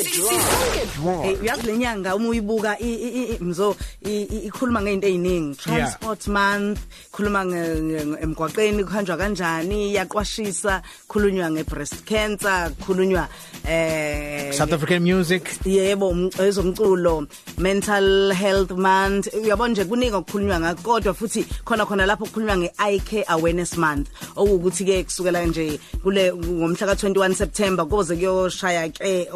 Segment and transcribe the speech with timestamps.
[0.00, 6.26] Hey uyazi lenyanga uma uyibuka i- i- i- mzo i- i- ikhuluma ngeinto eziningi transport
[6.28, 6.78] month
[7.12, 13.28] khuluma nge- nge- emgwaqeni kuhanjwa kanjani yaqwashisa khulunywa ngebreast cancer khulunywa
[13.68, 15.42] eh South African music.
[15.64, 17.26] Yebo um- ezomculo
[17.58, 19.28] mental health month.
[19.34, 24.08] Uyabona nje kuningi okukhulunywa ngakho kodwa futhi khona khona lapho kukhulunywa nge-eye care awareness month.
[24.36, 29.28] Okuwukuthi ke kusukela nje kule ngomhla ka21 September kuze kuyoshaya ke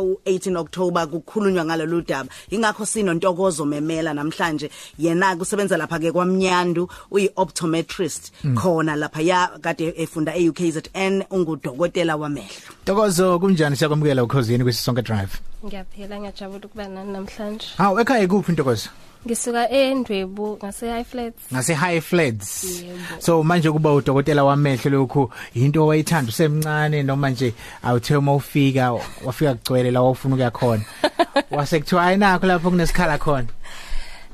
[0.55, 2.29] u18 October kukhulunywa ngalolu daba.
[2.51, 4.71] Ingakho sinontokozo memela namhlanje.
[4.99, 12.73] Yena kusebenza lapha ke kwaMnyandu uyi optometrist khona lapha ya kade efunda eUKZN ungudokotela wamehlo.
[12.85, 15.39] Tokozo kunjani siyakwamukela ukhosini kwesisonke drive?
[15.67, 17.67] Ngiyaphila ngiyajabula ukuba nani namhlanje.
[17.77, 18.89] Hawu ekhaya kuphi intokozo?
[19.27, 21.43] Ngisuka eNdwebu ngase High Flats.
[21.53, 23.21] ngase high flats Yebo.
[23.23, 28.93] so manje kuba udokotela wamehlo lokhu into owayithanda usemncane noma nje awuthe uma ufika
[29.25, 30.85] wafika kugcwele la ufuna ukuya khona
[31.51, 33.49] wasekuthiwa ayinakho lapho kunesikhala khona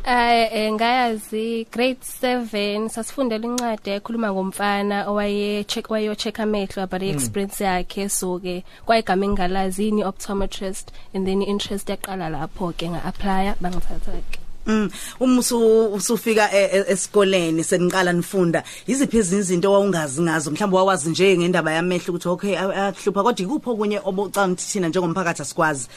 [0.04, 7.00] Eh eh, ngayazi grade 7 sasifundela incwadi ekhuluma ngomfana owaye check wayo check amehlo about
[7.00, 12.88] the experience yakhe so ke kwayigama engalazi ini optometrist and then interest yaqala lapho ke
[12.88, 14.39] nga apply bangithatha ke.
[14.66, 14.90] Mm.
[15.20, 20.50] Uma usu- usufika e- e- esikoleni seniqala nifunda iziphi izinto owawungazi ngazo?
[20.50, 25.88] Mhlawumbe wawazi nje ngendaba yamehlo ukuthi okay akuhlupha kodwa ikuphi okunye obucanga thina njengomphakathi asikwazi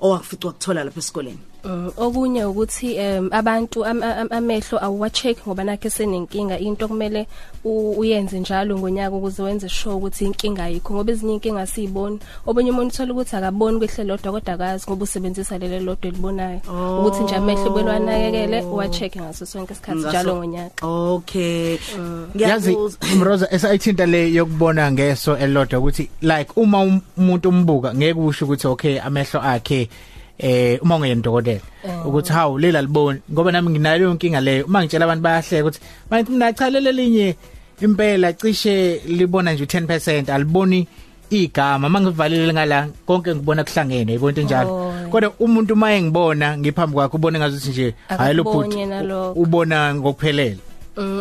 [0.00, 1.38] owakufica ukuthola lapha esikoleni?
[1.64, 6.58] Mm, okunye ukuthi em abantu am- am- amehlo awuwacheck ngoba nakhe senenkinga.
[6.58, 7.26] Into kumele
[7.64, 12.88] uyenze njalo ngonyaka ukuze wenze sure ukuthi inkinga ayikho ngoba ezinye inkinga siyiboni obunye umuntu
[12.94, 16.60] uthola ukuthi akaboni kwehle lodwa kodwa akazi ngoba usebenzisa lele lodwa elibonayo.
[17.00, 20.86] Ukuthi nje amehlo belwanakekele uwacheck ngaso sonke isikhathi njalo ngonyaka.
[20.86, 21.78] Okay.
[22.34, 28.20] Yazi Ngiyabuza- Mroza esayithinta le yokubona ngeso elodwa ukuthi like uma um- umuntu umbuka ngeke
[28.20, 29.88] usho ukuthi okay amehlo akhe
[30.38, 31.60] eh uma ungeyena dokotela
[32.04, 34.64] ukuthi hawu lela liboni ngoba nami nginayo leyo nkinga leyo.
[34.66, 37.36] Uma ngitshela abantu bayahleka ukuthi manje mina cha lele linye
[37.80, 40.86] impela cishe libona nje u10% aliboni
[41.30, 41.88] igama.
[41.88, 44.70] Mangivalile ngala konke ngibona kuhlangene yebo into enjalo.
[44.74, 45.08] Oh.
[45.10, 49.40] kodwa umuntu maye ngibona ngiphambi kwakhe ubone ngazuthi nje hayi lo Akakuboni bhuti yena lokho.
[49.40, 50.54] ubona ngokuphelele.
[50.54, 50.67] Mm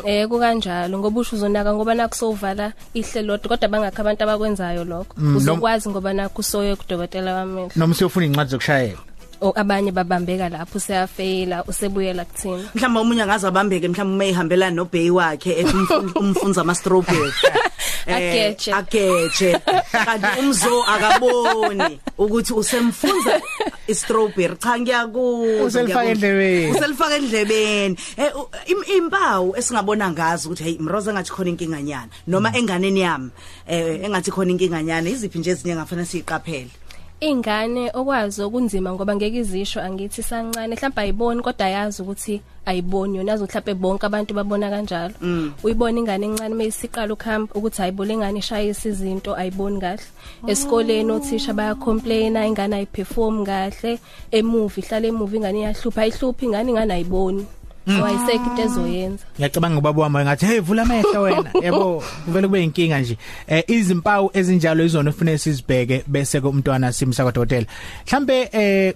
[0.05, 5.13] eh kukanjalo ngoba usho uzonaka ngoba nakusovala ihlelo lodwa kodwa bangakho abantu abakwenzayo lokho.
[5.17, 7.71] Mm, nom- uzokwazi ngoba nakusoye kudokotela wamehlo.
[7.75, 8.97] Noma usiyofuna incwadi zokushayela?
[9.41, 12.63] O abanye babambeka lapho useyafeyila usebuyela kuthina.
[12.75, 17.31] Mhlawumbe omunye angaze abambeke mhlawumbe uma ehambelana nobhey wakhe ethi umfu- umfunza ama strawberry
[18.07, 18.71] Ageje.
[18.73, 19.59] ageje.
[19.91, 23.41] Kanti umzo akaboni ukuthi usemfunza
[23.87, 26.11] istrawberry cha ngiyakuzwa Uselifaka ngiyakuzwa.
[26.11, 26.71] endlebeni.
[26.71, 32.09] uselifaka endlebeni eh u- im- impawu esingabona ngazi ukuthi hey mroza ngathi khona inkinga nyana
[32.27, 33.29] noma enganeni yami
[33.67, 36.69] eh engathi khona inkinga nyana iziphi nje ezinye ngafanele siqaphele
[37.19, 43.31] ingane okwazi okunzima ngoba ngeke izisho angithi sancane mhlawumbe ayiboni kodwa ayazi ukuthi ayiboni yona
[43.31, 45.15] yazi mhlawumbe bonke abantu babona kanjalo.
[45.63, 50.05] Uyibona ingane encane mayisiqala ukuhamba ukuthi ayibole ingane ishayisa izinto ayiboni kahle.
[50.47, 53.99] Esikoleni othisha bayacomplaina ingane ayiperform kahle.
[54.31, 57.45] Emuvi ihlala emuvi ingane iyahlupha ayihluphi ingane ingane ayiboni.
[57.87, 59.25] So ayisekho into ezoyenza.
[59.39, 61.51] Ngiyacabanga ubaba wami ngathi hey vula amehlo wena.
[61.65, 63.17] Yabo kuvele kube inkinga nje.
[63.47, 67.65] Eh izimpawu ezinjalo izona kufanele sizibheke bese ke umntwana simsa kwadokotela
[68.05, 68.93] mhlambe eh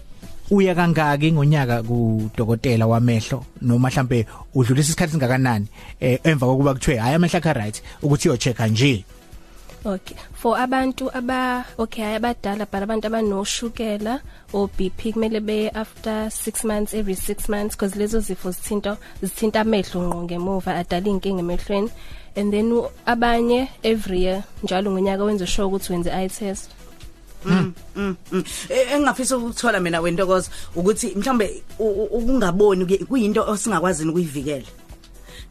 [0.51, 4.25] uya kangaki ngonyaka kudokotela wamehlo noma mhlambe
[4.55, 5.67] udlulisa isikhathi singakanani
[5.99, 9.05] eh emva kokuba kuthiwe hayi amehlo akha right ukuthi uyo checka nje.
[9.83, 10.15] Okay.
[10.33, 14.21] For abantu aba okay abadala but abantu abanoshukela
[14.53, 19.61] o BP kumele be after 6 months every 6 months because lezo zifo zithinta zithinta
[19.61, 21.89] amehlo ngqo ngemuva adala inkinga emehlweni
[22.35, 22.69] and then
[23.07, 26.69] abanye every year njalo ngonyaka wenze sure ukuthi wenze eye test.
[27.45, 28.15] Mm, mm.
[28.69, 34.67] Eh, engingafisa ukuthola mina wentokozo ukuthi mhlambe ukungaboni kuyinto osingakwazi ukuyivikela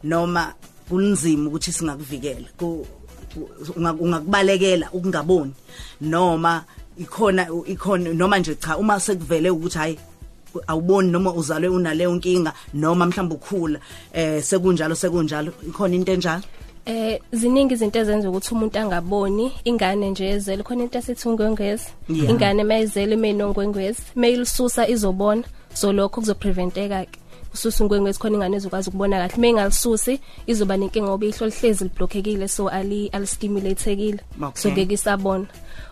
[0.03, 0.53] noma
[0.89, 2.47] kunzima ukuthi singakuvikela
[3.99, 5.53] ungakubalekela ukungaboni.
[6.01, 6.63] Noma
[6.97, 9.99] ikhona ikhona noma nje cha uma sekuvele ukuthi hayi
[10.67, 13.79] awuboni noma uzalwe unaleyo nkinga noma mhlawumbe ukhula
[14.13, 16.43] eh sekunjalo sekunjalo ikhona into enjalo?
[16.85, 19.51] Eh ziningi izinto ezenza ukuthi umuntu angaboni.
[19.63, 21.87] Ingane nje ezele khona into esithi ungwengwezi.
[22.09, 22.29] Yeah.
[22.29, 25.43] ingane mayizele menongwengwezi mayilisusa izobona.
[25.73, 27.20] So lokho kuzopreventeka ke
[27.53, 29.37] ususa ungwengwezi khona ingane ezokwazi ukubona kahle.
[29.41, 34.61] Mayingalisusi izoba nenkinga ngoba ihlo lihlezi liblockekile so ali alistimulatekile Okay.
[34.61, 35.45] so ngeke isabona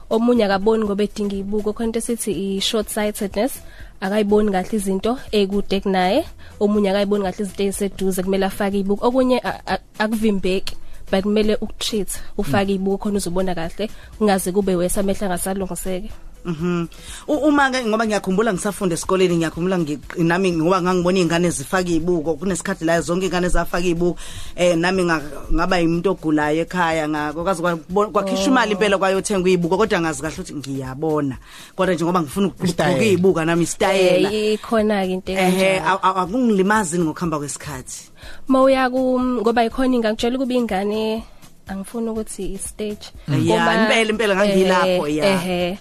[0.10, 3.62] omunye akaboni ngoba edinga ibuko khona into esithi i short sightedness
[4.02, 6.26] akayiboni kahle izinto ekude kunaye.
[6.60, 10.76] Omunye akayiboni kahle izinto eziseduze kumele afake ibuko okunye a- a- akuvimbeki
[11.12, 16.10] but kumele ukutreat ufake ibuko khona uzobona kahle kungaze kube wesa amehla ngasalungiseke
[16.46, 16.88] Mhm.
[17.28, 22.34] U- Uma ke ngoba ngiyakhumbula ngisafunda esikoleni ngiyakhumbula ngi- nami ngoba ngangibona izingane zifaka izibuko
[22.40, 24.16] kunesikhathi la zonke izingane zafaka izibuko
[24.56, 25.22] eh nami nga-
[25.52, 30.36] ngaba yimuntu ogulayo ekhaya ngako kwazi kwa- kwakhishwa imali impela kwayothenga izibuko kodwa ngazi kahle
[30.40, 31.36] ukuthi ngiyabona.
[31.76, 33.04] Kodwa nje ngoba ngifuna ukugqoka Istayela.
[33.04, 38.10] izibuka nami istayela Eh ikhona ke into ehe kanjalo a- a- akungilimazi ngokuhamba kwesikhathi.
[38.48, 41.24] Mawuya ku ngoba ikhona ingakutshela kuba ingane
[41.70, 45.26] angifuni ukuthi i stage Ya, impela, impela ngangilapho, ya.
[45.38, 45.78] ehe.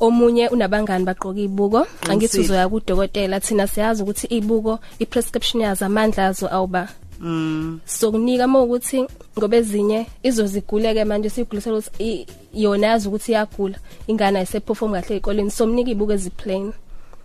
[0.00, 6.26] Omunye unabangani bagqoka izibuko angithi uzoya kudokotela thina siyazi ukuthi izibuko i prescription yazo amandla
[6.26, 6.88] azo awuba.
[7.20, 7.80] Mm.
[7.86, 9.06] Sokunika mawukuthi
[9.38, 15.90] ngoba ezinye izoziguleke manje sigulisela ukuthi yona yazi ukuthi iyagula ingane ayiseperform kahle ezikoleni somnika
[15.90, 16.72] izibuko eziplain.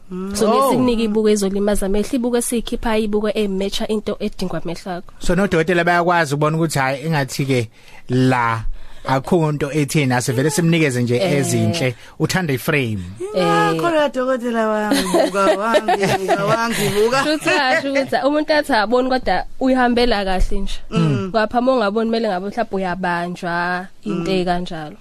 [0.09, 0.53] So Oh.
[0.53, 2.07] nesikunika izibuko ezolimaza amehlo.
[2.07, 5.13] Izibuko esikhipha izibuko ematcha into edingwa amehlo akho.
[5.19, 7.69] So nodokotela bayakwazi ukubona ukuthi hayi engathi ke
[8.09, 8.65] la
[9.07, 11.95] akho into ethina asivele simnikeze nje ezinhle.
[12.19, 13.03] Uthanda iframe.
[13.35, 13.75] Eh.
[13.79, 17.23] khona dokotela wami buka wangi buka wangi buka.
[17.23, 20.79] Futhi asho ukuthi umuntu athi aboni kodwa uyihambela kahle nje.
[20.91, 24.97] Ngapha mongaboni kumele ngabe mhlawumbe uyabanjwa into ekanjalo.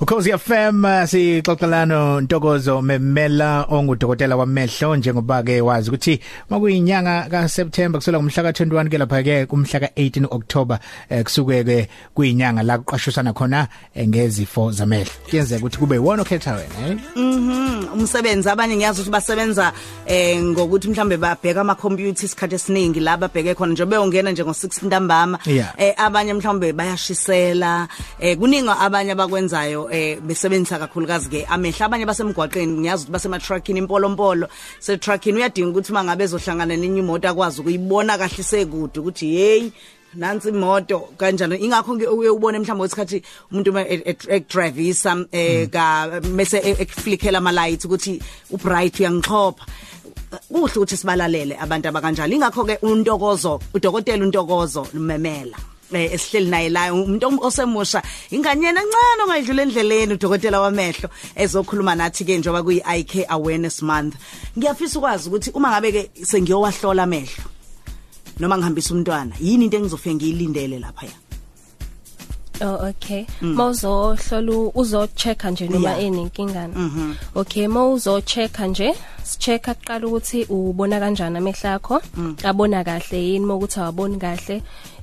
[0.00, 6.20] Ukhosi FM uh, sixoxelana Ntokozo Memela ongudokotela wamehlo njengoba ke wazi ukuthi
[6.50, 12.62] makuyinyanga kaSeptember kusela ngomhla ka21 ke lapha ke kumhla ka18 October eh, kusuke ke kuyinyanga
[12.62, 15.12] la kuqashusana khona eh, ngezifo zamehlo.
[15.30, 16.98] Kuyenzeka ukuthi kube iwona okhetha wena eh?
[17.16, 17.64] Mhm
[17.94, 19.72] umsebenzi abanye ngiyazi ukuthi basebenza
[20.06, 24.86] eh ngokuthi mhlambe babheka ama computer isikhathi esiningi la babheke khona nje beyongena nje ngo6
[24.86, 25.38] ntambama.
[25.46, 25.74] Yeah.
[25.78, 27.88] eh abanye mhlambe bayashisela
[28.18, 33.78] eh kuningi abanye abakwenzayo eh besebenzisa kakhulukazi ke amehla abanye basemgwaqeni ngiyazi ukuthi basema truckini
[33.78, 34.48] impolompolo.
[34.80, 39.70] Se truckini uyadinga ukuthi mangabe ezohlangana nenye imoto akwazi ukuyibona kahle sekude ukuthi hey
[40.16, 41.56] nansi imoto kanjalo.
[41.56, 47.84] Ingakho ke uye ubone mhlawumbe wesikhathi umuntu uma ekdrivisa eh ka mase ekflickela ama lights
[47.84, 48.20] ukuthi
[48.50, 49.66] ubright uyangixhopha.
[50.48, 56.92] Kuhle ukuthi sibalalele abantu abakanjalo ingakho ke untokozo udokotela untokozo lumemela eh esihleli naye la
[56.92, 63.82] umuntu osemusha inganyena encane ongayidlula endleleni udokotela wamehlo ezokhuluma nathi ke njoba kuyi IK awareness
[63.82, 64.14] month
[64.58, 67.44] ngiyafisa ukwazi ukuthi uma ngabe ke sengiyowahlola amehlo
[68.40, 71.12] noma ngihambisa umntwana yini into engizofike ngiyilindele lapha ya
[72.60, 73.26] Oh okay.
[73.40, 76.04] Mawuzohlola uzochecka nje noma Yeah.
[76.04, 77.16] enenkingana.
[77.34, 78.94] Okay, mawuzochecka nje,
[79.24, 82.00] sichecka kuqala ukuthi ubona kanjani amehlo akho,
[82.44, 84.62] abona kahle yini mokuthi awaboni kahle.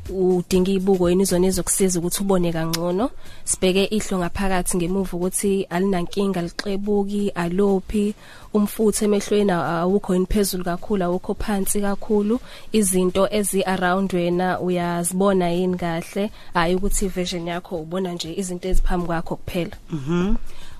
[0.09, 3.09] Udinga ibuko yini izona ezokusiza ukuthi ubone kangcono
[3.45, 8.13] sibheke ihlo ngaphakathi ngemuva ukuthi alinankinga liqebuki alophi
[8.53, 12.39] umfutho emehlweni awukho yini phezulu kakhulu awukho phansi kakhulu
[12.73, 19.05] izinto ezi around wena uyazibona yini kahle hayi ukuthi vision yakho ubona nje izinto eziphambi
[19.07, 20.35] kwakho kuphela Mhm.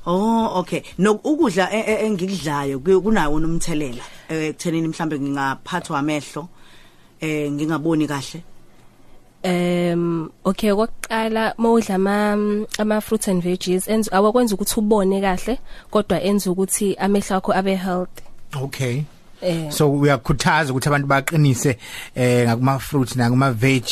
[0.06, 0.82] Oh okay.
[0.98, 6.48] No ukudla e- e- engikudlayo ku- kunawo nomthelela eh, ekuthenini mhlambe ngingaphathwa amehlo
[7.22, 8.42] eh ngingaboni kahle.
[9.44, 12.38] Um okay okokuqala mawudla ama
[12.80, 15.60] ama fruits and veggies enza awakwenza ukuthi ubone kahle
[15.92, 18.24] kodwa enza ukuthi amehlo akho abe healthy.
[18.64, 19.04] Okay.
[19.42, 19.72] Eh.
[19.72, 21.78] So uyakhuthaza ukuthi abantu baqinise
[22.16, 23.84] eh ngakuma fruit nakuma veg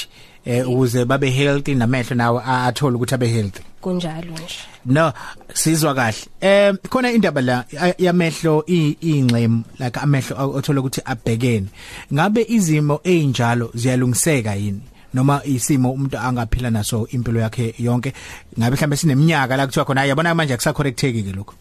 [0.46, 3.62] eh ukuze babe healthy namehlo nawo a- athole ukuthi abe healthy.
[3.82, 4.56] Kunjalo nje.
[4.86, 5.14] No
[5.54, 6.28] sizwa kahle.
[6.42, 11.68] Eh khona indaba la ya- yamehlo ingxemu like amehlo othola ukuthi abhekene.
[12.14, 14.82] Ngabe izimo ezinjalo ziyalungiseka yini?
[15.14, 18.14] Noma isimo umuntu angaphila naso impilo yakhe yonke.
[18.60, 21.54] Ngabe mhlambe sineminyaka la kuthiwa khona yabona manje akusacorrecteki ke lokho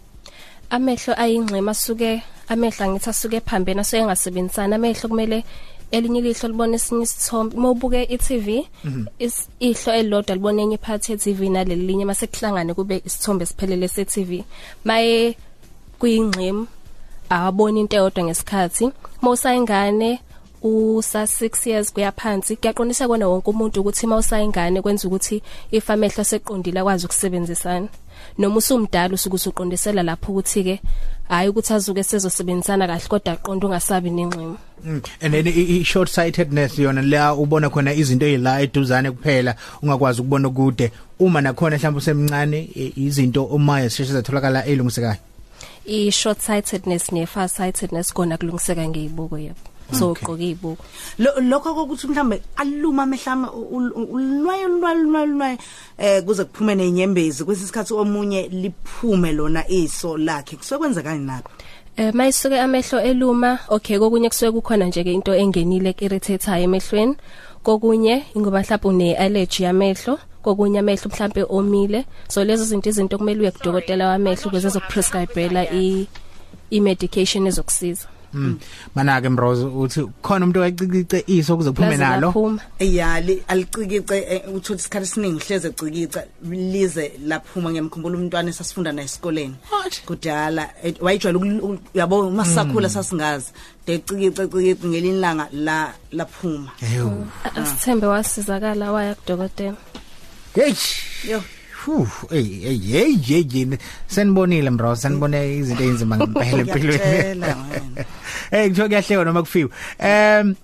[0.71, 5.45] amehlo ayingxema suke amehlo angithi asuke phambena so engasebenzisana amehlo kumele
[5.91, 7.57] elinye ilihlo libone esinye isithombe.
[7.57, 8.49] Mawubuke iTV
[9.19, 14.45] is ihlo elilodwa libone enye part yeTV naleli linye mase kuhlangane kube isithombe siphelele seTV.
[14.85, 15.37] Maye
[15.99, 16.67] kuyingxemu
[17.31, 18.93] awabona into eyodwa ngesikhathi.
[19.23, 20.21] Mawusayingane
[20.63, 27.07] usa 6 years kuyaphansi kuyaqondisa kona wonke umuntu ukuthi mawusayingane kwenza ukuthi ifamehlo seqondile akwazi
[27.07, 27.89] ukusebenzisana.
[28.39, 30.81] Noma usumdala usuke usuqondisela lapho ukuthi ke
[31.29, 35.03] hayi ukuthi azuke sezosebenzisana kahle kodwa aqonda ungasabi nenximo Mm.
[35.21, 40.49] and then i short sightedness yona la ubona khona izinto ezila eduzane kuphela ungakwazi ukubona
[40.51, 40.93] kude.
[41.19, 45.17] Uma nakhona mhlawumbe usemncane i- izinto uma yasheshe zatholakala elungisekayo.
[45.87, 49.59] I short sightedness ne far sightedness kona kulungiseka ngeyibuko yebo.
[49.93, 50.23] So Okay.
[50.25, 50.85] ugqoka izibuko
[51.19, 55.59] Lo- lokho kokuthi mhlambe aluma amehlama ulwayo ulwayo ulwayo
[55.99, 60.57] eh kuze kuphume nenyembezi kwesisikhathi omunye liphume lona iso lakhe.
[60.57, 61.43] Kusekwenza kanjani
[61.97, 67.17] Eh mayisuke amehlo eluma okay kokunye kusuke kukhona nje ke into engenile irritateayo emehlweni.
[67.63, 72.05] Kokunye ingoba mhlawumbe une allergy yamehlo kokunye amehlo mhlambe omile.
[72.29, 76.07] So lezo zinto izinto kumele uye kudokotela wamehlo ukuze ezokuprescribela i
[76.71, 78.07] i-medication ezokusiza.
[78.35, 78.59] Mm.
[78.95, 82.59] Mana ke Mrozo uthi khona umuntu oyacicice iso Laze nalo.
[82.79, 89.57] eyali alicikice eh, uthola isikhathi esiningi hleze ecikica lize laphuma ngiyamkhumbula umntwana esasifunda naye esikoleni
[90.07, 93.53] kudala eh, wayijwayele yabo masakhula sasingazi
[93.87, 96.71] decikice cikice ngelinye ilanga la laphuma
[97.57, 99.77] asithembe wasizakala waya kudokotela
[100.55, 100.75] Hey.
[101.29, 101.43] yo
[101.87, 107.45] Hu, hey hey hey hey sanibonile bro sanibone izinto ezima ngempela empilweni
[108.53, 108.65] Ngiyakutshela, wena.
[108.65, 110.57] Hey ngithola kuyahleka noma kufiwe em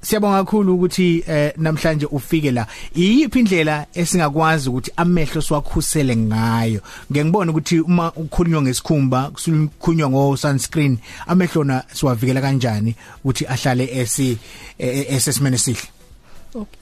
[0.00, 2.66] Siyabonga kakhulu ukuthi eh namhlanje ufike la.
[2.94, 6.80] Iyiphi indlela esingakwazi ukuthi amehlo siwakhusele ngayo?
[7.10, 13.84] Ngeke ngibone ukuthi uma ukhulunywa ngesikhumba, kusukhulunywa ngo sunscreen, amehlo na siwavikela kanjani ukuthi ahlale
[14.00, 14.38] esi
[14.78, 15.88] eh, esesimene sihle.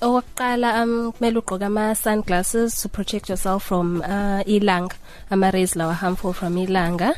[0.01, 4.95] owokuqala um kumele ugqoke ama sunglasses to protect yourself from uh, ilanga
[5.31, 7.15] ama rays lawa harmful from ilanga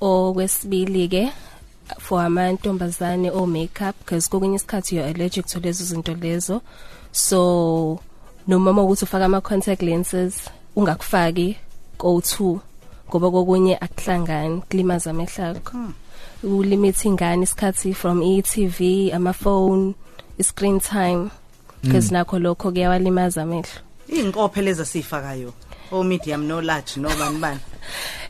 [0.00, 1.32] okwesibili ke
[1.98, 6.62] for amantombazane o makeup because kokunye isikhathi you allergic to lezo zinto lezo.
[7.12, 8.00] So
[8.46, 11.56] noma ukuthi ufaka ama contact lenses ungakufaki
[11.98, 12.58] go2
[13.08, 15.78] ngoba kokunye akuhlangani kulimaza amehlo akho
[16.42, 19.94] ulimit ingane isikhathi from e-TV ama phone
[20.38, 21.30] i-screen time
[21.82, 23.80] because nakho lokho kuyawalimaza amehlo.
[24.08, 25.52] Inkophe lezi sifakayo
[25.92, 27.60] o medium no large no bani bani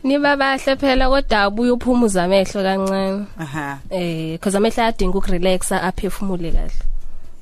[0.04, 6.50] niba bahle phela kodwa abuye uphumuza amehlo kancane aha eh because amehlo ayadinga ukurelaxa aphefumule
[6.52, 6.72] kahle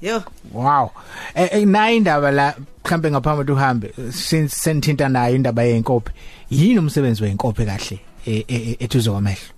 [0.02, 0.90] yo Wow.
[1.34, 2.54] Eh eh, nayi indaba la
[2.84, 6.12] mhlambe ngaphambi uhambe since senthinta nayo indaba yenkophe.
[6.50, 9.54] Yini umsebenzi wenkophe kahle eh, eh, ethuzo kwamehlo?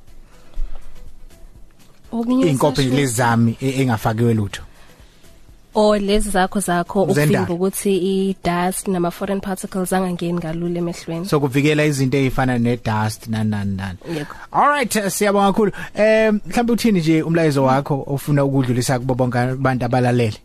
[2.47, 4.63] Inkophe lezami eh, engafakiwe lutho.
[5.77, 11.27] O lezi zakho zakho ufimba ukuthi i dust nama foreign particles angangeni kalula emehlweni.
[11.27, 14.35] So kuvikela izinto ezifana ne dust nani nani yebo.
[14.53, 15.73] Alright eh, siyabonga kakhulu.
[15.95, 20.39] Eh mhlambe uthini nje umlayezo wakho ofuna ukudlulisa kubo bonke abantu abalalele?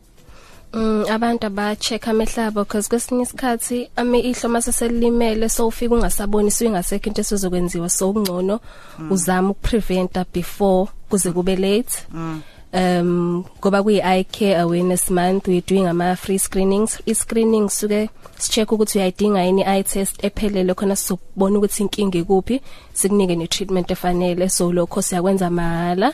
[0.74, 7.08] Mm abantu abacheck amehlabo because kwesinye isikhathi ame ihlo mase selilimele so ufika ungasaboni singasekho
[7.08, 8.60] into esizokwenziwa so ungcono
[9.10, 12.06] uzama ukupreventa before kuze kube late.
[12.74, 17.00] Um ngoba kuyi eye care awareness month we doing ama free screenings.
[17.08, 22.62] I screening suke sicheck ukuthi uyayidinga yini eye test ephelele khona sizobona ukuthi inkinga ikuphi
[22.94, 24.50] sikunike ne treatment efanele.
[24.50, 26.14] So lokho siyakwenza mahala.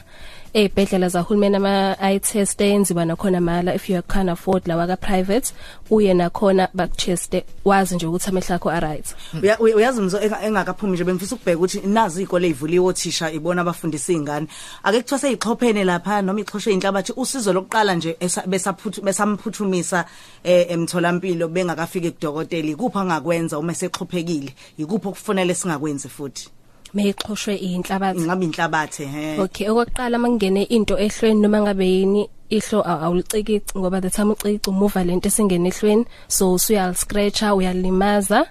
[0.54, 5.54] Ezibhedlela zahulumeni ama eye test enziwa nakhona mahala if you can afford lawa ka private
[5.90, 9.16] uye nakhona bakucheste wazi nje ukuthi amehlo akho aright.
[9.44, 13.62] Uya- uya- uyazi mzo enga- engakaphumi nje bengifisa ukubheka ukuthi nazi izikole ezivuliwe othisha ibona
[13.62, 14.48] abafundisa izingane
[14.84, 20.06] ake kuthiwa seyixhophene lapha noma ixhoshwe inhlabathi usizo lokuqala nje esa- besaphuthu besamphuthumisa
[20.44, 26.50] eh, emtholampilo bengakafiki kudokotela ikuphi angakwenza uma sexhophekile ikuphi okufanele singakwenzi futhi?
[26.94, 28.20] Meyixhoshwe inhlabathi.
[28.20, 29.40] Ingabe inhlabathi he?
[29.42, 34.70] Okay okokuqala mangene into ehlweni noma ngabe yini ihlo aw- awulicikiki ngoba the time ucikiki
[34.70, 36.06] umuva lento esingena ehlweni.
[36.28, 38.46] So usuyal scratcher uyalimaza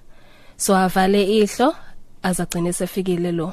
[0.57, 1.75] so avale ihlo
[2.23, 3.53] azagcine sefikile lo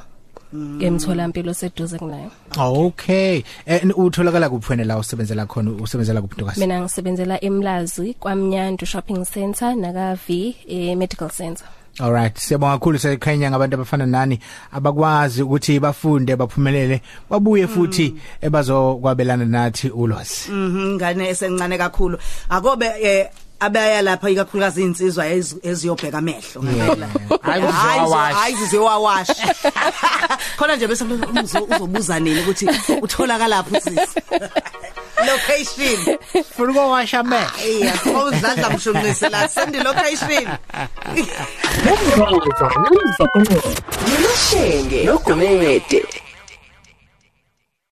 [0.80, 3.42] emtholampilo seduze kunayo Okay.
[3.66, 10.14] Eh utholakala kuphene la usebenzela khona usebenzela kuphi mina ngisebenzela emlazi kwamnyandu shopping center naka
[10.28, 11.66] V eh, medical center.
[12.00, 14.38] Alright siyabonga kakhulu sekhanya ngabantu abafana nani
[14.72, 22.18] abakwazi ukuthi bafunde baphumelele babuye futhi ebazokwabelana nathi ulwazi Mhm ingane esencane kakhulu.
[22.50, 23.28] Akobe eh
[23.60, 27.06] abaya lapha ikakhulukazi insizwa ezi- eziyobheka amehlo ngempela
[27.42, 28.34] Hayi Hayi, kuzowawash.
[28.34, 29.28] hayi zizowawash
[30.58, 32.68] khona nje bese uzo- uzobuza nini ukuthi
[33.02, 34.20] utholakala lapho usisi
[35.18, 36.18] location
[36.56, 37.36] Funa ukwasha me
[37.68, 40.48] iya awuzange mshunqise la send location
[41.92, 43.62] Umdlavuza nomzekelo.
[44.10, 46.04] Yimashenge nogumede.